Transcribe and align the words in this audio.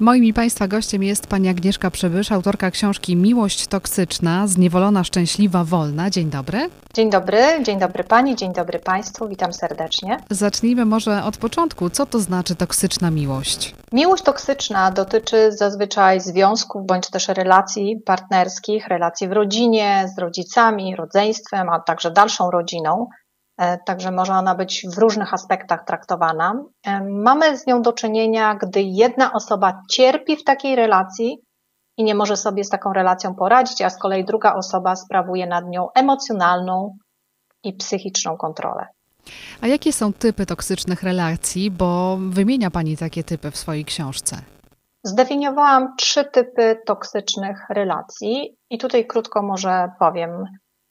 Moim 0.00 0.24
i 0.24 0.32
Państwa 0.32 0.68
gościem 0.68 1.02
jest 1.02 1.26
pani 1.26 1.48
Agnieszka 1.48 1.90
Przybysz, 1.90 2.32
autorka 2.32 2.70
książki 2.70 3.16
Miłość 3.16 3.66
toksyczna, 3.66 4.46
zniewolona, 4.46 5.04
szczęśliwa, 5.04 5.64
wolna. 5.64 6.10
Dzień 6.10 6.30
dobry. 6.30 6.70
Dzień 6.94 7.10
dobry, 7.10 7.38
dzień 7.62 7.78
dobry 7.78 8.04
Pani, 8.04 8.36
dzień 8.36 8.52
dobry 8.52 8.78
Państwu, 8.78 9.28
witam 9.28 9.52
serdecznie. 9.52 10.18
Zacznijmy 10.30 10.84
może 10.84 11.24
od 11.24 11.36
początku. 11.36 11.90
Co 11.90 12.06
to 12.06 12.18
znaczy 12.20 12.56
toksyczna 12.56 13.10
miłość? 13.10 13.74
Miłość 13.92 14.22
toksyczna 14.22 14.90
dotyczy 14.90 15.52
zazwyczaj 15.52 16.20
związków 16.20 16.86
bądź 16.86 17.10
też 17.10 17.28
relacji 17.28 18.00
partnerskich, 18.06 18.88
relacji 18.88 19.28
w 19.28 19.32
rodzinie, 19.32 20.08
z 20.16 20.18
rodzicami, 20.18 20.96
rodzeństwem, 20.96 21.68
a 21.68 21.80
także 21.80 22.10
dalszą 22.10 22.50
rodziną. 22.50 23.06
E, 23.60 23.78
także 23.78 24.10
może 24.10 24.32
ona 24.32 24.54
być 24.54 24.86
w 24.94 24.98
różnych 24.98 25.34
aspektach 25.34 25.84
traktowana. 25.84 26.64
E, 26.86 27.00
mamy 27.04 27.58
z 27.58 27.66
nią 27.66 27.82
do 27.82 27.92
czynienia, 27.92 28.54
gdy 28.54 28.82
jedna 28.82 29.32
osoba 29.32 29.82
cierpi 29.90 30.36
w 30.36 30.44
takiej 30.44 30.76
relacji 30.76 31.38
i 31.96 32.04
nie 32.04 32.14
może 32.14 32.36
sobie 32.36 32.64
z 32.64 32.68
taką 32.68 32.92
relacją 32.92 33.34
poradzić, 33.34 33.82
a 33.82 33.90
z 33.90 33.98
kolei 33.98 34.24
druga 34.24 34.54
osoba 34.54 34.96
sprawuje 34.96 35.46
nad 35.46 35.68
nią 35.68 35.88
emocjonalną 35.94 36.96
i 37.64 37.72
psychiczną 37.72 38.36
kontrolę. 38.36 38.86
A 39.60 39.66
jakie 39.66 39.92
są 39.92 40.12
typy 40.12 40.46
toksycznych 40.46 41.02
relacji? 41.02 41.70
Bo 41.70 42.18
wymienia 42.20 42.70
Pani 42.70 42.96
takie 42.96 43.24
typy 43.24 43.50
w 43.50 43.56
swojej 43.56 43.84
książce. 43.84 44.36
Zdefiniowałam 45.04 45.94
trzy 45.98 46.24
typy 46.24 46.82
toksycznych 46.86 47.66
relacji 47.70 48.56
i 48.70 48.78
tutaj 48.78 49.06
krótko 49.06 49.42
może 49.42 49.90
powiem, 49.98 50.44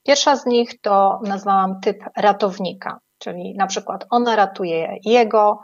Pierwsza 0.04 0.36
z 0.36 0.46
nich 0.46 0.82
to 0.82 1.20
nazwałam 1.24 1.80
typ 1.82 2.04
ratownika, 2.18 3.00
czyli 3.18 3.56
na 3.58 3.68
przykład 3.68 4.06
ona 4.10 4.36
ratuje 4.36 4.98
jego, 5.06 5.60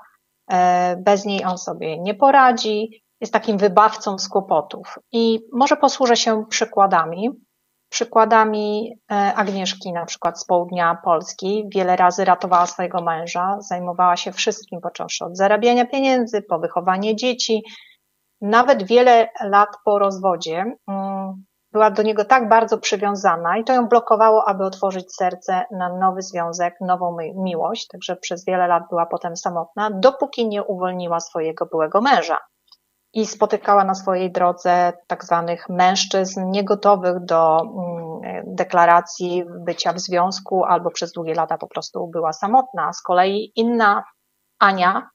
e, 0.52 0.96
bez 0.98 1.26
niej 1.26 1.46
on 1.46 1.58
sobie 1.58 2.00
nie 2.00 2.16
poradzi, 2.16 3.06
jest 3.22 3.34
takim 3.34 3.58
wybawcą 3.58 4.18
z 4.18 4.30
kłopotów. 4.30 5.00
I 5.12 5.40
może 5.54 5.78
posłużę 5.78 6.16
się 6.16 6.46
przykładami. 6.50 7.30
Przykładami 7.90 8.94
e, 9.12 9.34
Agnieszki, 9.36 9.94
na 9.94 10.06
przykład 10.06 10.40
z 10.40 10.46
południa 10.46 10.98
Polski, 11.04 11.66
wiele 11.76 11.96
razy 11.96 12.26
ratowała 12.26 12.66
swojego 12.66 13.02
męża, 13.02 13.58
zajmowała 13.60 14.18
się 14.18 14.32
wszystkim, 14.32 14.82
począwszy 14.82 15.26
od 15.26 15.38
zarabiania 15.38 15.86
pieniędzy, 15.86 16.42
po 16.42 16.60
wychowanie 16.60 17.16
dzieci. 17.16 17.64
Nawet 18.42 18.84
wiele 18.84 19.30
lat 19.42 19.70
po 19.86 20.00
rozwodzie 20.00 20.66
mm, 20.88 21.46
była 21.76 21.92
do 21.92 22.04
niego 22.04 22.26
tak 22.26 22.50
bardzo 22.50 22.78
przywiązana 22.78 23.58
i 23.58 23.64
to 23.64 23.74
ją 23.74 23.88
blokowało, 23.88 24.48
aby 24.48 24.66
otworzyć 24.66 25.16
serce 25.16 25.66
na 25.72 25.98
nowy 25.98 26.22
związek, 26.22 26.76
nową 26.82 27.18
miłość, 27.36 27.88
także 27.88 28.16
przez 28.16 28.46
wiele 28.46 28.68
lat 28.68 28.84
była 28.90 29.06
potem 29.06 29.38
samotna, 29.38 29.90
dopóki 29.94 30.48
nie 30.48 30.64
uwolniła 30.64 31.20
swojego 31.20 31.66
byłego 31.66 32.02
męża. 32.02 32.38
I 33.14 33.26
spotykała 33.26 33.84
na 33.84 33.96
swojej 33.96 34.32
drodze 34.32 34.94
tak 35.08 35.26
zwanych 35.26 35.70
mężczyzn 35.70 36.52
niegotowych 36.52 37.26
do 37.26 37.60
mm, 37.62 38.44
deklaracji 38.56 39.44
bycia 39.66 39.94
w 39.94 40.00
związku, 40.00 40.64
albo 40.64 40.92
przez 40.92 41.12
długie 41.12 41.34
lata 41.34 41.58
po 41.58 41.68
prostu 41.68 42.08
była 42.08 42.34
samotna. 42.34 42.94
Z 42.94 43.02
kolei 43.02 43.52
inna 43.56 44.04
Ania, 44.60 45.10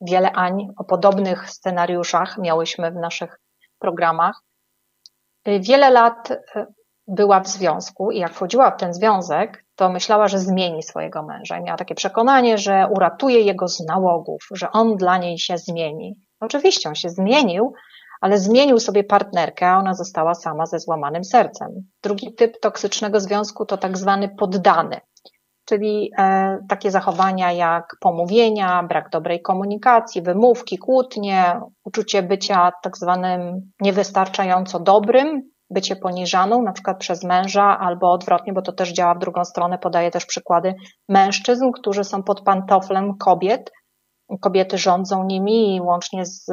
wiele 0.00 0.32
Ań 0.32 0.68
o 0.76 0.84
podobnych 0.84 1.50
scenariuszach 1.50 2.38
miałyśmy 2.38 2.90
w 2.90 2.96
naszych 2.96 3.40
programach, 3.78 4.47
wiele 5.46 5.90
lat 5.90 6.30
e, 6.30 6.66
była 7.06 7.40
w 7.40 7.48
związku 7.48 8.10
i 8.10 8.18
jak 8.18 8.32
wchodziła 8.32 8.70
w 8.70 8.76
ten 8.76 8.94
związek, 8.94 9.64
to 9.76 9.88
myślała, 9.88 10.28
że 10.28 10.38
zmieni 10.38 10.82
swojego 10.82 11.22
męża 11.22 11.58
i 11.58 11.62
miała 11.62 11.78
takie 11.78 11.94
przekonanie, 11.94 12.58
że 12.58 12.88
uratuje 12.90 13.40
jego 13.40 13.68
z 13.68 13.80
nałogów, 13.80 14.48
że 14.54 14.70
on 14.72 14.96
dla 14.96 15.18
niej 15.18 15.38
się 15.38 15.58
zmieni. 15.58 16.14
Oczywiście 16.40 16.88
on 16.88 16.94
się 16.94 17.08
zmienił, 17.08 17.72
ale 18.20 18.38
zmienił 18.38 18.80
sobie 18.80 19.04
partnerkę, 19.04 19.68
a 19.68 19.78
ona 19.78 19.94
została 19.94 20.34
sama 20.34 20.66
ze 20.66 20.78
złamanym 20.78 21.24
sercem. 21.24 21.68
Drugi 22.02 22.34
typ 22.34 22.60
toksycznego 22.60 23.20
związku 23.20 23.66
to 23.66 23.76
tak 23.76 23.98
zwany 23.98 24.28
poddany, 24.28 25.00
czyli 25.68 26.10
e, 26.18 26.58
takie 26.68 26.90
zachowania 26.90 27.52
jak 27.52 27.96
pomówienia, 28.00 28.82
brak 28.82 29.10
dobrej 29.10 29.42
komunikacji, 29.42 30.22
wymówki, 30.22 30.78
kłótnie, 30.78 31.60
uczucie 31.84 32.22
bycia 32.22 32.72
tak 32.82 32.96
zwanym 32.96 33.70
niewystarczająco 33.80 34.80
dobrym, 34.80 35.50
bycie 35.70 35.96
poniżaną, 35.96 36.62
na 36.62 36.72
przykład 36.72 36.98
przez 36.98 37.24
męża, 37.24 37.78
albo 37.78 38.12
odwrotnie, 38.12 38.52
bo 38.52 38.62
to 38.62 38.72
też 38.72 38.92
działa 38.92 39.14
w 39.14 39.18
drugą 39.18 39.44
stronę. 39.44 39.78
Podaję 39.78 40.10
też 40.10 40.26
przykłady 40.26 40.74
mężczyzn, 41.08 41.70
którzy 41.72 42.04
są 42.04 42.22
pod 42.22 42.40
pantoflem 42.40 43.16
kobiet. 43.16 43.70
Kobiety 44.40 44.78
rządzą 44.78 45.24
nimi 45.24 45.80
łącznie 45.80 46.26
z 46.26 46.46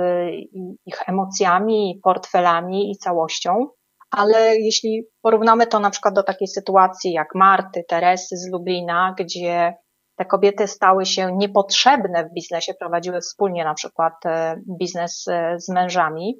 ich 0.85 1.09
emocjami, 1.09 1.99
portfelami 2.03 2.91
i 2.91 2.97
całością 2.97 3.67
ale 4.15 4.57
jeśli 4.57 5.03
porównamy 5.21 5.67
to 5.67 5.79
na 5.79 5.89
przykład 5.89 6.15
do 6.15 6.23
takiej 6.23 6.47
sytuacji 6.47 7.11
jak 7.11 7.27
Marty, 7.35 7.83
Teresy 7.87 8.37
z 8.37 8.51
Lublina, 8.51 9.15
gdzie 9.19 9.73
te 10.15 10.25
kobiety 10.25 10.67
stały 10.67 11.05
się 11.05 11.35
niepotrzebne 11.35 12.25
w 12.25 12.33
biznesie, 12.33 12.73
prowadziły 12.73 13.21
wspólnie 13.21 13.63
na 13.63 13.73
przykład 13.73 14.13
e, 14.25 14.61
biznes 14.79 15.27
e, 15.27 15.55
z 15.59 15.69
mężami, 15.69 16.35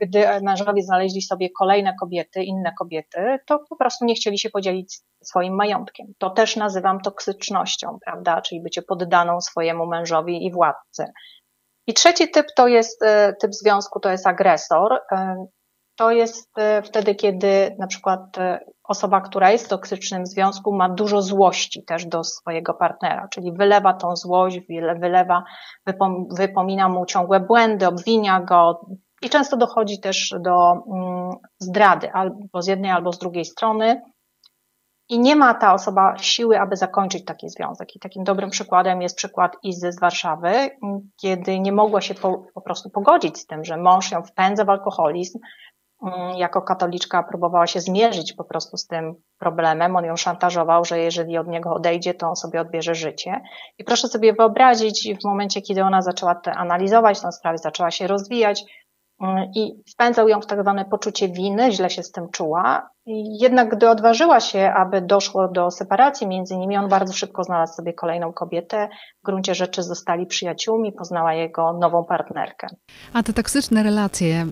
gdy 0.00 0.26
mężowie 0.42 0.82
znaleźli 0.82 1.22
sobie 1.22 1.48
kolejne 1.58 1.94
kobiety, 2.00 2.42
inne 2.42 2.72
kobiety, 2.78 3.38
to 3.46 3.58
po 3.70 3.76
prostu 3.76 4.04
nie 4.04 4.14
chcieli 4.14 4.38
się 4.38 4.50
podzielić 4.50 5.00
swoim 5.22 5.54
majątkiem. 5.54 6.06
To 6.18 6.30
też 6.30 6.56
nazywam 6.56 7.00
toksycznością, 7.00 7.98
prawda? 8.04 8.40
Czyli 8.40 8.62
bycie 8.62 8.82
poddaną 8.82 9.40
swojemu 9.40 9.86
mężowi 9.86 10.46
i 10.46 10.52
władcy. 10.52 11.04
I 11.86 11.94
trzeci 11.94 12.30
typ 12.30 12.46
to 12.56 12.68
jest 12.68 13.02
e, 13.02 13.34
typ 13.40 13.54
związku, 13.54 14.00
to 14.00 14.10
jest 14.10 14.26
agresor 14.26 15.00
to 15.96 16.10
jest 16.10 16.58
e, 16.58 16.82
wtedy, 16.82 17.14
kiedy 17.14 17.76
na 17.78 17.86
przykład 17.86 18.38
e, 18.38 18.60
osoba, 18.84 19.20
która 19.20 19.50
jest 19.50 19.66
w 19.66 19.68
toksycznym 19.68 20.26
związku, 20.26 20.72
ma 20.72 20.88
dużo 20.88 21.22
złości 21.22 21.84
też 21.84 22.06
do 22.06 22.24
swojego 22.24 22.74
partnera, 22.74 23.28
czyli 23.28 23.52
wylewa 23.52 23.94
tą 23.94 24.16
złość, 24.16 24.60
wylewa, 25.00 25.44
wypomina 26.38 26.88
mu 26.88 27.06
ciągłe 27.06 27.40
błędy, 27.40 27.86
obwinia 27.86 28.40
go 28.40 28.86
i 29.22 29.30
często 29.30 29.56
dochodzi 29.56 30.00
też 30.00 30.34
do 30.40 30.72
mm, 30.72 31.30
zdrady 31.58 32.12
albo 32.12 32.62
z 32.62 32.66
jednej, 32.66 32.90
albo 32.90 33.12
z 33.12 33.18
drugiej 33.18 33.44
strony. 33.44 34.02
I 35.08 35.18
nie 35.18 35.36
ma 35.36 35.54
ta 35.54 35.74
osoba 35.74 36.18
siły, 36.18 36.60
aby 36.60 36.76
zakończyć 36.76 37.24
taki 37.24 37.48
związek. 37.48 37.96
I 37.96 37.98
takim 37.98 38.24
dobrym 38.24 38.50
przykładem 38.50 39.02
jest 39.02 39.16
przykład 39.16 39.56
Izy 39.62 39.92
z 39.92 40.00
Warszawy, 40.00 40.70
kiedy 41.20 41.60
nie 41.60 41.72
mogła 41.72 42.00
się 42.00 42.14
po, 42.14 42.44
po 42.54 42.60
prostu 42.60 42.90
pogodzić 42.90 43.38
z 43.38 43.46
tym, 43.46 43.64
że 43.64 43.76
mąż 43.76 44.10
ją 44.10 44.22
wpędza 44.22 44.64
w 44.64 44.70
alkoholizm, 44.70 45.38
jako 46.36 46.62
katoliczka 46.62 47.22
próbowała 47.22 47.66
się 47.66 47.80
zmierzyć 47.80 48.32
po 48.32 48.44
prostu 48.44 48.76
z 48.76 48.86
tym 48.86 49.14
problemem. 49.38 49.96
On 49.96 50.04
ją 50.04 50.16
szantażował, 50.16 50.84
że 50.84 50.98
jeżeli 50.98 51.38
od 51.38 51.48
niego 51.48 51.74
odejdzie, 51.74 52.14
to 52.14 52.28
on 52.28 52.36
sobie 52.36 52.60
odbierze 52.60 52.94
życie. 52.94 53.40
I 53.78 53.84
proszę 53.84 54.08
sobie 54.08 54.32
wyobrazić, 54.32 55.08
w 55.20 55.24
momencie, 55.24 55.62
kiedy 55.62 55.82
ona 55.82 56.02
zaczęła 56.02 56.40
analizować 56.44 57.20
tę 57.20 57.32
sprawę, 57.32 57.58
zaczęła 57.58 57.90
się 57.90 58.06
rozwijać, 58.06 58.64
Mm, 58.64 58.81
i 59.54 59.82
wpędzał 59.92 60.28
ją 60.28 60.40
w 60.40 60.46
tak 60.46 60.60
zwane 60.62 60.84
poczucie 60.84 61.28
winy, 61.28 61.72
źle 61.72 61.90
się 61.90 62.02
z 62.02 62.12
tym 62.12 62.28
czuła. 62.30 62.90
Jednak 63.40 63.76
gdy 63.76 63.88
odważyła 63.88 64.40
się, 64.40 64.72
aby 64.76 65.00
doszło 65.00 65.48
do 65.48 65.70
separacji 65.70 66.26
między 66.26 66.56
nimi, 66.56 66.76
on 66.76 66.88
bardzo 66.88 67.12
szybko 67.12 67.44
znalazł 67.44 67.74
sobie 67.74 67.92
kolejną 67.92 68.32
kobietę. 68.32 68.88
W 69.22 69.26
gruncie 69.26 69.54
rzeczy 69.54 69.82
zostali 69.82 70.26
przyjaciółmi, 70.26 70.92
poznała 70.92 71.34
jego 71.34 71.72
nową 71.72 72.04
partnerkę. 72.04 72.66
A 73.12 73.22
te 73.22 73.32
toksyczne 73.32 73.82
relacje, 73.82 74.46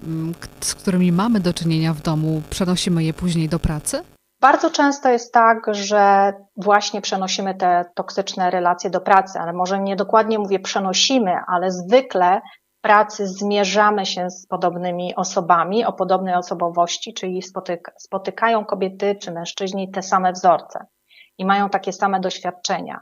z 0.60 0.75
którymi 0.75 1.12
mamy 1.12 1.41
do 1.41 1.54
czynienia 1.54 1.92
w 1.94 2.03
domu, 2.03 2.42
przenosimy 2.50 3.04
je 3.04 3.14
później 3.14 3.48
do 3.48 3.59
pracy? 3.59 4.03
Bardzo 4.41 4.70
często 4.70 5.09
jest 5.09 5.32
tak, 5.32 5.59
że 5.70 6.32
właśnie 6.56 7.00
przenosimy 7.00 7.54
te 7.54 7.84
toksyczne 7.94 8.50
relacje 8.50 8.91
do 8.91 9.00
pracy, 9.00 9.38
ale 9.38 9.53
może 9.53 9.80
nie 9.80 9.97
dokładnie 9.97 10.38
mówię 10.38 10.59
przenosimy, 10.59 11.32
ale 11.47 11.70
zwykle 11.70 12.41
pracy 12.80 13.26
zmierzamy 13.26 14.06
się 14.06 14.30
z 14.30 14.46
podobnymi 14.46 15.14
osobami 15.16 15.84
o 15.84 15.92
podobnej 15.92 16.34
osobowości, 16.34 17.15
czyli 17.15 17.42
spotyka, 17.42 17.92
spotykają 17.98 18.65
kobiety 18.65 19.16
czy 19.21 19.32
mężczyźni 19.32 19.91
te 19.91 20.03
same 20.03 20.32
wzorce 20.32 20.86
i 21.38 21.44
mają 21.44 21.68
takie 21.68 21.92
same 21.92 22.21
doświadczenia. 22.21 23.00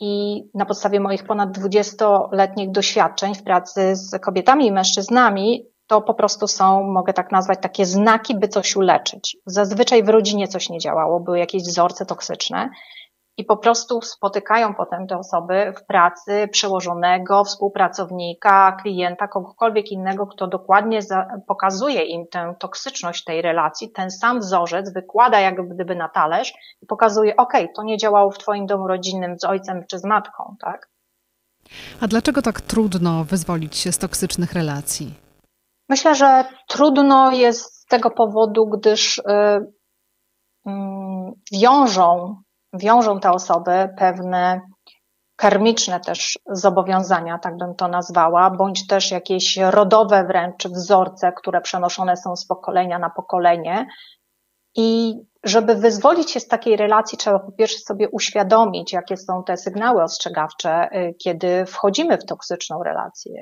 I 0.00 0.42
na 0.54 0.66
podstawie 0.66 1.00
moich 1.00 1.24
ponad 1.24 1.58
20-letnich 1.58 2.70
doświadczeń 2.70 3.34
w 3.34 3.42
pracy 3.42 3.96
z 3.96 4.18
kobietami 4.20 4.66
i 4.66 4.72
mężczyznami, 4.72 5.66
to 5.86 6.02
po 6.02 6.14
prostu 6.14 6.48
są, 6.48 6.82
mogę 6.82 7.12
tak 7.12 7.32
nazwać, 7.32 7.58
takie 7.62 7.86
znaki, 7.86 8.34
by 8.34 8.48
coś 8.48 8.76
uleczyć. 8.76 9.36
Zazwyczaj 9.46 10.02
w 10.02 10.08
rodzinie 10.08 10.48
coś 10.48 10.70
nie 10.70 10.78
działało, 10.78 11.20
były 11.20 11.38
jakieś 11.38 11.62
wzorce 11.62 12.06
toksyczne 12.06 12.70
i 13.36 13.44
po 13.44 13.56
prostu 13.56 14.02
spotykają 14.02 14.74
potem 14.74 15.06
te 15.06 15.18
osoby 15.18 15.72
w 15.76 15.86
pracy 15.86 16.48
przełożonego, 16.52 17.44
współpracownika, 17.44 18.76
klienta, 18.82 19.28
kogokolwiek 19.28 19.92
innego, 19.92 20.26
kto 20.26 20.46
dokładnie 20.46 20.98
pokazuje 21.46 22.02
im 22.02 22.26
tę 22.32 22.54
toksyczność 22.60 23.24
tej 23.24 23.42
relacji, 23.42 23.92
ten 23.92 24.10
sam 24.10 24.40
wzorzec 24.40 24.92
wykłada 24.92 25.40
jak 25.40 25.68
gdyby 25.74 25.94
na 25.94 26.08
talerz 26.08 26.52
i 26.82 26.86
pokazuje, 26.86 27.36
ok, 27.36 27.52
to 27.76 27.82
nie 27.82 27.98
działało 27.98 28.30
w 28.30 28.38
twoim 28.38 28.66
domu 28.66 28.88
rodzinnym 28.88 29.38
z 29.38 29.44
ojcem 29.44 29.84
czy 29.90 29.98
z 29.98 30.04
matką, 30.04 30.56
tak? 30.60 30.90
A 32.00 32.06
dlaczego 32.06 32.42
tak 32.42 32.60
trudno 32.60 33.24
wyzwolić 33.24 33.76
się 33.76 33.92
z 33.92 33.98
toksycznych 33.98 34.52
relacji? 34.52 35.14
Myślę, 35.88 36.14
że 36.14 36.44
trudno 36.68 37.32
jest 37.32 37.82
z 37.82 37.84
tego 37.84 38.10
powodu, 38.10 38.66
gdyż 38.66 39.18
y, 39.18 39.22
mm, 40.66 41.32
wiążą, 41.52 42.36
wiążą 42.74 43.20
te 43.20 43.30
osoby 43.30 43.88
pewne 43.98 44.60
karmiczne 45.36 46.00
też 46.00 46.38
zobowiązania, 46.46 47.38
tak 47.38 47.56
bym 47.56 47.74
to 47.74 47.88
nazwała, 47.88 48.50
bądź 48.50 48.86
też 48.86 49.10
jakieś 49.10 49.56
rodowe 49.56 50.24
wręcz 50.24 50.66
wzorce, 50.66 51.32
które 51.32 51.60
przenoszone 51.60 52.16
są 52.16 52.36
z 52.36 52.46
pokolenia 52.46 52.98
na 52.98 53.10
pokolenie. 53.10 53.86
I 54.76 55.14
żeby 55.44 55.74
wyzwolić 55.74 56.30
się 56.30 56.40
z 56.40 56.48
takiej 56.48 56.76
relacji, 56.76 57.18
trzeba 57.18 57.38
po 57.38 57.52
pierwsze 57.52 57.78
sobie 57.78 58.08
uświadomić, 58.10 58.92
jakie 58.92 59.16
są 59.16 59.44
te 59.44 59.56
sygnały 59.56 60.02
ostrzegawcze, 60.02 60.88
y, 60.92 61.14
kiedy 61.14 61.66
wchodzimy 61.66 62.18
w 62.18 62.26
toksyczną 62.26 62.82
relację. 62.82 63.32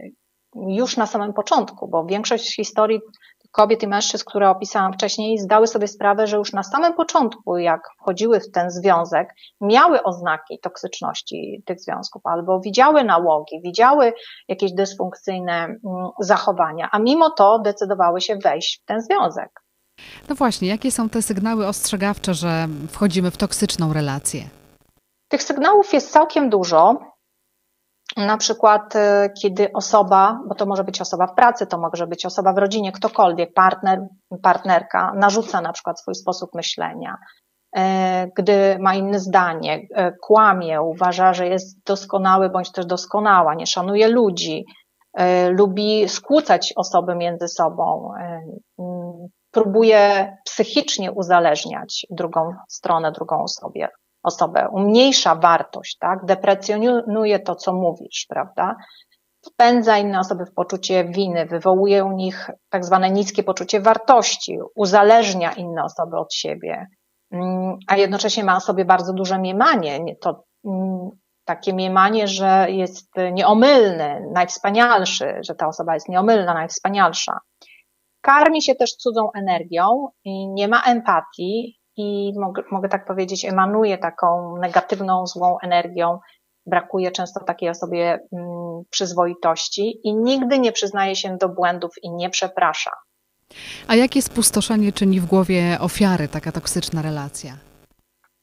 Już 0.55 0.97
na 0.97 1.07
samym 1.07 1.33
początku, 1.33 1.89
bo 1.89 2.05
większość 2.05 2.57
historii 2.57 3.01
kobiet 3.53 3.83
i 3.83 3.89
mężczyzn, 3.89 4.25
które 4.27 4.51
opisałam 4.51 4.93
wcześniej, 4.93 5.39
zdały 5.39 5.67
sobie 5.67 5.89
sprawę, 5.89 6.27
że 6.27 6.37
już 6.37 6.53
na 6.53 6.63
samym 6.63 6.93
początku, 6.93 7.59
jak 7.59 7.81
wchodziły 8.01 8.41
w 8.41 8.51
ten 8.51 8.71
związek, 8.71 9.35
miały 9.61 10.03
oznaki 10.03 10.59
toksyczności 10.63 11.63
tych 11.67 11.81
związków, 11.81 12.23
albo 12.25 12.61
widziały 12.61 13.05
nałogi, 13.05 13.61
widziały 13.65 14.13
jakieś 14.49 14.73
dysfunkcyjne 14.73 15.65
mm, 15.65 15.79
zachowania, 16.21 16.89
a 16.93 16.99
mimo 16.99 17.31
to 17.31 17.59
decydowały 17.59 18.21
się 18.21 18.37
wejść 18.37 18.81
w 18.83 18.85
ten 18.85 19.01
związek. 19.01 19.63
No 20.29 20.35
właśnie, 20.35 20.69
jakie 20.69 20.91
są 20.91 21.09
te 21.09 21.23
sygnały 21.23 21.67
ostrzegawcze, 21.67 22.35
że 22.35 22.69
wchodzimy 22.91 23.31
w 23.31 23.37
toksyczną 23.37 23.93
relację? 23.93 24.43
Tych 25.29 25.43
sygnałów 25.43 25.93
jest 25.93 26.13
całkiem 26.13 26.51
dużo. 26.51 27.12
Na 28.17 28.37
przykład, 28.37 28.97
y, 28.97 28.99
kiedy 29.43 29.73
osoba, 29.73 30.41
bo 30.49 30.55
to 30.55 30.67
może 30.67 30.85
być 30.85 31.01
osoba 31.01 31.27
w 31.27 31.35
pracy, 31.35 31.67
to 31.67 31.79
może 31.79 32.07
być 32.07 32.27
osoba 32.27 32.53
w 32.53 32.59
rodzinie, 32.59 32.93
ktokolwiek, 32.93 33.55
partner, 33.55 34.07
partnerka, 34.43 35.13
narzuca 35.15 35.61
na 35.61 35.73
przykład 35.73 36.01
swój 36.01 36.15
sposób 36.15 36.55
myślenia, 36.55 37.17
y, 37.77 37.81
gdy 38.37 38.79
ma 38.81 38.95
inne 38.95 39.19
zdanie, 39.19 39.77
y, 39.77 40.17
kłamie, 40.23 40.83
uważa, 40.83 41.35
że 41.35 41.47
jest 41.47 41.85
doskonały 41.87 42.51
bądź 42.51 42.73
też 42.73 42.87
doskonała, 42.87 43.55
nie 43.55 43.67
szanuje 43.67 44.09
ludzi, 44.09 44.65
lubi 45.51 46.09
skłócać 46.09 46.73
osoby 46.77 47.15
między 47.15 47.49
sobą, 47.49 48.13
mm, 48.79 49.29
próbuje 49.51 50.37
psychicznie 50.45 51.13
uzależniać 51.13 52.07
drugą 52.11 52.55
stronę, 52.69 53.13
drugą 53.13 53.43
osobie, 53.43 53.89
osobę, 54.23 54.69
umniejsza 54.73 55.35
wartość, 55.35 55.97
tak? 55.99 56.25
Deprecjonuje 56.25 57.39
to, 57.39 57.55
co 57.55 57.73
mówisz, 57.73 58.27
prawda? 58.29 58.77
Wpędza 59.47 59.99
inne 59.99 60.19
osoby 60.19 60.45
w 60.47 60.55
poczucie 60.55 61.05
winy, 61.05 61.47
wywołuje 61.47 62.05
u 62.05 62.13
nich 62.13 62.51
tak 62.71 62.85
zwane 62.85 63.11
niskie 63.11 63.43
poczucie 63.43 63.81
wartości, 63.81 64.59
uzależnia 64.75 65.53
inne 65.53 65.85
osoby 65.85 66.17
od 66.17 66.35
siebie, 66.35 66.87
mm, 67.31 67.77
a 67.89 67.97
jednocześnie 67.97 68.45
ma 68.45 68.61
sobie 68.61 68.85
bardzo 68.85 69.13
duże 69.13 69.39
miemanie. 69.39 70.01
To 70.21 70.45
mm, 70.65 71.11
takie 71.45 71.73
miemanie, 71.73 72.29
że 72.29 72.67
jest 72.69 73.11
nieomylny, 73.33 74.31
najwspanialszy, 74.33 75.35
że 75.49 75.55
ta 75.55 75.67
osoba 75.67 75.95
jest 75.95 76.09
nieomylna, 76.09 76.55
najwspanialsza. 76.55 77.39
Karmi 78.21 78.63
się 78.63 78.75
też 78.75 78.91
cudzą 78.91 79.33
energią 79.35 80.09
i 80.25 80.49
nie 80.49 80.69
ma 80.69 80.83
empatii 80.83 81.82
i 81.97 82.33
mogę, 82.41 82.63
mogę 82.71 82.89
tak 82.89 83.05
powiedzieć, 83.07 83.45
emanuje 83.45 83.99
taką 83.99 84.57
negatywną, 84.57 85.27
złą 85.27 85.57
energią. 85.63 86.19
Brakuje 86.67 87.11
często 87.11 87.45
takiej 87.45 87.69
osobie 87.69 88.19
mm, 88.33 88.83
przyzwoitości 88.91 90.01
i 90.05 90.15
nigdy 90.15 90.59
nie 90.59 90.73
przyznaje 90.73 91.17
się 91.17 91.37
do 91.37 91.49
błędów 91.49 91.95
i 92.03 92.11
nie 92.11 92.31
przeprasza. 92.31 92.91
A 93.89 93.95
jakie 93.95 94.23
spustoszenie 94.23 94.93
czyni 94.93 95.21
w 95.21 95.27
głowie 95.27 95.77
ofiary 95.81 96.29
taka 96.29 96.53
toksyczna 96.53 97.03
relacja? 97.03 97.53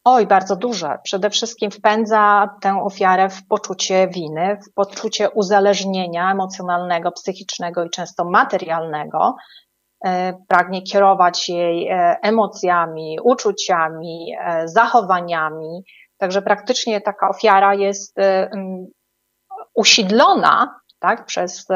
Oj, 0.04 0.28
bardzo 0.28 0.56
duże. 0.56 0.98
Przede 1.04 1.30
wszystkim 1.30 1.72
wpędza 1.72 2.50
tę 2.62 2.84
ofiarę 2.84 3.30
w 3.30 3.48
poczucie 3.48 4.08
winy, 4.08 4.58
w 4.68 4.74
poczucie 4.74 5.30
uzależnienia 5.30 6.32
emocjonalnego, 6.32 7.12
psychicznego 7.12 7.84
i 7.84 7.90
często 7.90 8.26
materialnego, 8.26 9.36
pragnie 10.48 10.82
kierować 10.82 11.50
jej 11.50 11.88
e, 11.88 12.18
emocjami, 12.22 13.18
uczuciami, 13.24 14.36
e, 14.40 14.68
zachowaniami. 14.68 15.84
Także 16.18 16.42
praktycznie 16.42 17.02
taka 17.02 17.30
ofiara 17.30 17.74
jest 17.74 18.18
usidlona 19.74 20.80
tak, 21.00 21.26
przez 21.26 21.68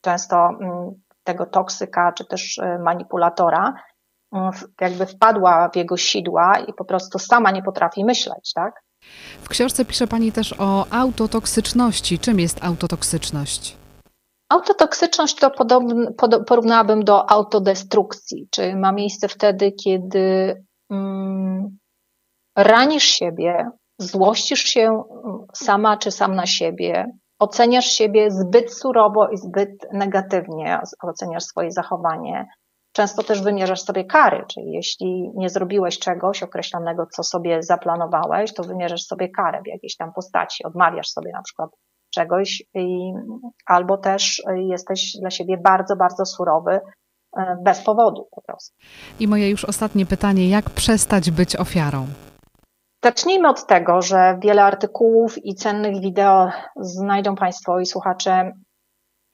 często 0.00 0.50
tego 1.24 1.46
toksyka 1.46 2.12
czy 2.12 2.24
też 2.24 2.60
manipulatora, 2.78 3.74
jakby 4.80 5.06
wpadła 5.06 5.68
w 5.68 5.76
jego 5.76 5.96
sidła 5.96 6.58
i 6.58 6.72
po 6.72 6.84
prostu 6.84 7.18
sama 7.18 7.50
nie 7.50 7.62
potrafi 7.62 8.04
myśleć, 8.04 8.52
tak? 8.54 8.82
W 9.42 9.48
książce 9.48 9.84
pisze 9.84 10.06
Pani 10.06 10.32
też 10.32 10.54
o 10.58 10.86
autotoksyczności. 10.90 12.18
Czym 12.18 12.40
jest 12.40 12.64
autotoksyczność? 12.64 13.77
Autotoksyczność 14.48 15.34
to 15.34 15.50
podobny, 15.50 16.14
pod, 16.14 16.46
porównałabym 16.46 17.04
do 17.04 17.30
autodestrukcji, 17.30 18.48
czyli 18.50 18.76
ma 18.76 18.92
miejsce 18.92 19.28
wtedy, 19.28 19.72
kiedy 19.72 20.56
mm, 20.90 21.78
ranisz 22.56 23.04
siebie, 23.04 23.70
złościsz 23.98 24.64
się 24.64 24.80
mm, 24.80 25.38
sama 25.54 25.96
czy 25.96 26.10
sam 26.10 26.34
na 26.34 26.46
siebie, 26.46 27.06
oceniasz 27.38 27.86
siebie 27.86 28.30
zbyt 28.30 28.74
surowo 28.74 29.28
i 29.28 29.36
zbyt 29.36 29.70
negatywnie, 29.92 30.80
oceniasz 31.02 31.44
swoje 31.44 31.70
zachowanie. 31.70 32.46
Często 32.92 33.22
też 33.22 33.42
wymierzasz 33.42 33.82
sobie 33.82 34.04
kary, 34.04 34.44
czyli 34.54 34.72
jeśli 34.72 35.30
nie 35.34 35.48
zrobiłeś 35.48 35.98
czegoś 35.98 36.42
określonego, 36.42 37.06
co 37.06 37.22
sobie 37.22 37.62
zaplanowałeś, 37.62 38.54
to 38.54 38.62
wymierzasz 38.62 39.02
sobie 39.02 39.28
karę 39.28 39.62
w 39.62 39.68
jakiejś 39.68 39.96
tam 39.96 40.12
postaci. 40.12 40.64
Odmawiasz 40.64 41.08
sobie 41.08 41.30
na 41.32 41.42
przykład 41.42 41.70
czegoś 42.18 42.62
i, 42.74 43.12
albo 43.66 43.98
też 43.98 44.42
jesteś 44.56 45.12
dla 45.20 45.30
siebie 45.30 45.58
bardzo, 45.64 45.96
bardzo 45.96 46.26
surowy 46.26 46.80
e, 47.36 47.56
bez 47.62 47.80
powodu 47.80 48.28
po 48.30 48.42
prostu. 48.42 48.76
I 49.20 49.28
moje 49.28 49.50
już 49.50 49.64
ostatnie 49.64 50.06
pytanie, 50.06 50.48
jak 50.48 50.70
przestać 50.70 51.30
być 51.30 51.56
ofiarą? 51.56 52.06
Zacznijmy 53.04 53.48
od 53.48 53.66
tego, 53.66 54.02
że 54.02 54.38
wiele 54.42 54.64
artykułów 54.64 55.44
i 55.44 55.54
cennych 55.54 56.00
wideo 56.00 56.50
znajdą 56.76 57.34
Państwo 57.34 57.80
i 57.80 57.86
słuchacze 57.86 58.52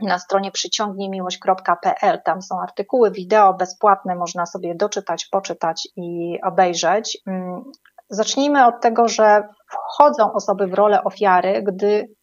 na 0.00 0.18
stronie 0.18 0.50
przyciągnijmiłość.pl. 0.50 2.22
Tam 2.24 2.42
są 2.42 2.60
artykuły, 2.60 3.10
wideo 3.10 3.54
bezpłatne, 3.54 4.14
można 4.14 4.46
sobie 4.46 4.74
doczytać, 4.74 5.28
poczytać 5.30 5.88
i 5.96 6.38
obejrzeć. 6.42 7.18
Mm, 7.26 7.64
zacznijmy 8.10 8.66
od 8.66 8.80
tego, 8.80 9.08
że 9.08 9.48
wchodzą 9.68 10.32
osoby 10.32 10.66
w 10.66 10.74
rolę 10.74 11.04
ofiary, 11.04 11.62
gdy 11.62 12.14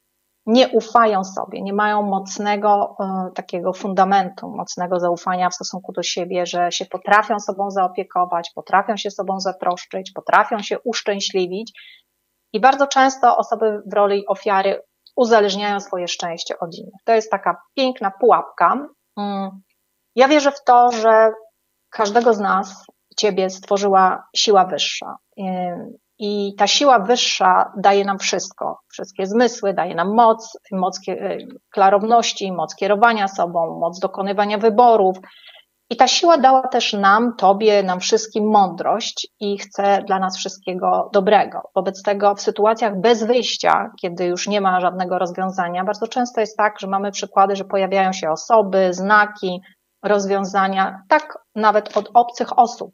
nie 0.46 0.70
ufają 0.70 1.24
sobie, 1.24 1.62
nie 1.62 1.74
mają 1.74 2.02
mocnego 2.02 2.96
e, 3.00 3.32
takiego 3.36 3.74
fundamentu, 3.74 4.50
mocnego 4.50 5.00
zaufania 5.00 5.50
w 5.50 5.56
stosunku 5.56 5.92
do 5.92 6.04
siebie, 6.04 6.46
że 6.46 6.72
się 6.72 6.86
potrafią 6.86 7.40
sobą 7.40 7.72
zaopiekować, 7.72 8.52
potrafią 8.56 8.98
się 8.98 9.12
sobą 9.12 9.40
zatroszczyć, 9.40 10.12
potrafią 10.12 10.60
się 10.60 10.80
uszczęśliwić. 10.80 11.72
I 12.54 12.60
bardzo 12.60 12.88
często 12.88 13.38
osoby 13.38 13.82
w 13.86 13.94
roli 13.94 14.28
ofiary 14.28 14.82
uzależniają 15.16 15.80
swoje 15.80 16.08
szczęście 16.08 16.60
od 16.60 16.76
innych. 16.76 17.02
To 17.06 17.14
jest 17.14 17.32
taka 17.32 17.62
piękna 17.76 18.12
pułapka. 18.12 18.88
Mm. 19.18 19.62
Ja 20.16 20.28
wierzę 20.28 20.52
w 20.52 20.64
to, 20.64 20.92
że 20.92 21.32
każdego 21.90 22.34
z 22.34 22.40
nas, 22.40 22.86
ciebie 23.18 23.50
stworzyła 23.50 24.24
siła 24.36 24.66
wyższa. 24.66 25.16
I 26.24 26.56
ta 26.58 26.68
siła 26.68 27.00
wyższa 27.00 27.72
daje 27.78 28.06
nam 28.06 28.20
wszystko, 28.20 28.80
wszystkie 28.88 29.26
zmysły, 29.26 29.74
daje 29.74 29.96
nam 29.96 30.16
moc, 30.16 30.58
moc 30.72 31.00
e, 31.08 31.38
klarowności, 31.72 32.52
moc 32.52 32.76
kierowania 32.76 33.28
sobą, 33.28 33.80
moc 33.80 34.00
dokonywania 34.00 34.58
wyborów. 34.58 35.18
I 35.90 35.96
ta 35.96 36.08
siła 36.08 36.38
dała 36.38 36.68
też 36.68 36.94
nam, 36.94 37.36
Tobie, 37.38 37.84
nam 37.84 38.00
wszystkim 38.00 38.50
mądrość 38.50 39.28
i 39.40 39.58
chce 39.58 40.04
dla 40.08 40.20
nas 40.20 40.38
wszystkiego 40.38 41.10
dobrego. 41.14 41.62
Wobec 41.76 42.04
tego 42.04 42.36
w 42.36 42.42
sytuacjach 42.42 43.00
bez 43.00 43.24
wyjścia, 43.24 43.92
kiedy 44.02 44.26
już 44.26 44.48
nie 44.48 44.62
ma 44.62 44.82
żadnego 44.82 45.20
rozwiązania, 45.20 45.84
bardzo 45.84 46.08
często 46.08 46.42
jest 46.42 46.58
tak, 46.58 46.80
że 46.80 46.88
mamy 46.88 47.12
przykłady, 47.12 47.56
że 47.56 47.66
pojawiają 47.66 48.14
się 48.14 48.32
osoby, 48.32 48.94
znaki, 48.94 49.62
rozwiązania, 50.04 51.02
tak 51.10 51.38
nawet 51.56 51.98
od 51.98 52.10
obcych 52.14 52.60
osób, 52.60 52.92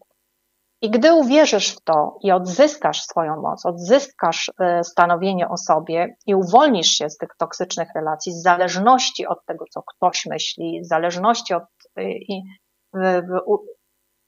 i 0.82 0.92
gdy 0.92 1.14
uwierzysz 1.14 1.76
w 1.76 1.82
to 1.82 2.18
i 2.22 2.32
odzyskasz 2.32 3.02
swoją 3.02 3.42
moc, 3.42 3.66
odzyskasz 3.66 4.52
e, 4.60 4.84
stanowienie 4.84 5.50
o 5.50 5.58
sobie 5.58 6.16
i 6.26 6.36
uwolnisz 6.36 6.88
się 6.88 7.10
z 7.10 7.18
tych 7.18 7.30
toksycznych 7.38 7.90
relacji, 7.96 8.34
z 8.34 8.42
zależności 8.42 9.28
od 9.28 9.46
tego, 9.46 9.66
co 9.72 9.84
ktoś 9.84 10.26
myśli, 10.26 10.80
z 10.84 10.88
zależności 10.88 11.54
od, 11.54 11.64
e, 11.96 12.04
i 12.12 12.44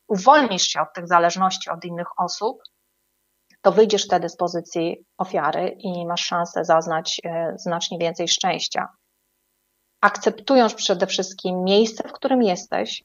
uwolnisz 0.08 0.63
się 0.63 0.82
od 0.82 0.94
tych 0.94 1.08
zależności 1.08 1.70
od 1.70 1.86
innych 1.86 2.08
osób, 2.18 2.62
to 3.62 3.72
wyjdziesz 3.72 4.06
wtedy 4.06 4.29
z 4.29 4.36
pozycji 4.36 5.06
ofiary 5.18 5.75
i 5.79 6.06
masz 6.08 6.25
szansę 6.25 6.65
zaznać 6.65 7.22
e, 7.25 7.53
znacznie 7.58 7.98
więcej 7.98 8.27
szczęścia. 8.27 8.88
akceptując 10.01 10.74
przede 10.74 11.08
wszystkim 11.08 11.63
miejsce, 11.63 12.08
w 12.08 12.12
którym 12.12 12.41
jesteś, 12.41 13.03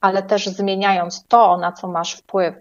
ale 0.00 0.22
też 0.22 0.46
zmieniając 0.46 1.24
to, 1.28 1.56
na 1.56 1.72
co 1.72 1.88
masz 1.88 2.14
wpływ 2.14 2.54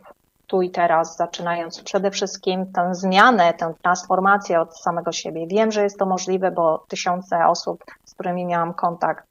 tu 0.47 0.61
i 0.61 0.69
teraz, 0.69 1.17
zaczynając 1.17 1.81
przede 1.81 2.11
wszystkim 2.11 2.71
tę 2.73 2.95
zmianę, 2.95 3.53
tę 3.53 3.73
transformację 3.81 4.61
od 4.61 4.77
samego 4.77 5.11
siebie. 5.11 5.47
Wiem, 5.47 5.71
że 5.71 5.83
jest 5.83 5.99
to 5.99 6.05
możliwe, 6.05 6.51
bo 6.51 6.85
tysiące 6.87 7.47
osób, 7.47 7.83
z 8.05 8.13
którymi 8.13 8.45
miałam 8.45 8.73
kontakt 8.73 9.27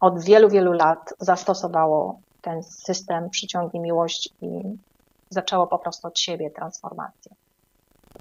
od 0.00 0.24
wielu, 0.24 0.48
wielu 0.48 0.72
lat, 0.72 1.14
zastosowało 1.18 2.18
ten 2.42 2.62
system 2.62 3.30
Przyciągi 3.30 3.80
Miłość 3.80 4.28
i 4.42 4.62
zaczęło 5.30 5.66
po 5.66 5.78
prostu 5.78 6.08
od 6.08 6.18
siebie 6.18 6.50
transformację. 6.50 7.32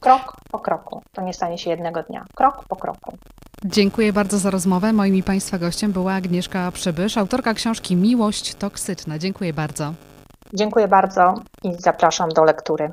Krok 0.02 0.34
po 0.52 0.60
kroku. 0.60 1.02
To 1.14 1.22
nie 1.22 1.34
stanie 1.34 1.58
się 1.58 1.70
jednego 1.70 2.04
dnia. 2.04 2.26
Krok 2.36 2.66
po 2.68 2.76
kroku. 2.76 3.18
Dziękuję 3.66 4.14
bardzo 4.14 4.38
za 4.38 4.50
rozmowę. 4.50 4.94
Moim 4.94 5.16
i 5.16 5.24
Państwa 5.24 5.58
gościem 5.58 5.92
była 5.92 6.14
Agnieszka 6.14 6.72
Przybysz, 6.72 7.18
autorka 7.18 7.54
książki 7.54 7.96
Miłość 7.96 8.56
toksyczna. 8.56 9.20
Dziękuję 9.20 9.54
bardzo. 9.54 9.94
Dziękuję 10.54 10.88
bardzo 10.88 11.34
i 11.64 11.74
zapraszam 11.80 12.30
do 12.30 12.44
lektury. 12.44 12.92